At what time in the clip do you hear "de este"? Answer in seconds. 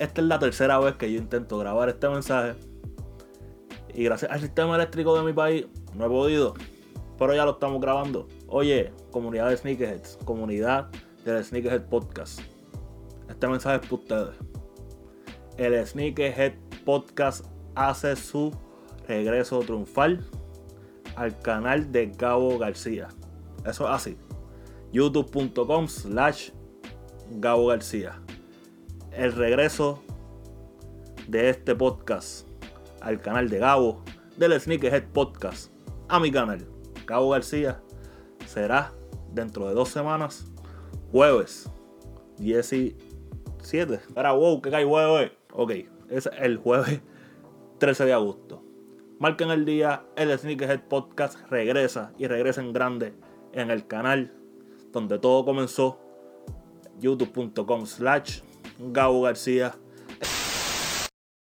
31.26-31.74